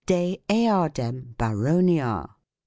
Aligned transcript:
de 0.07 0.41
eadem 0.49 1.35
baronia 1.37 2.27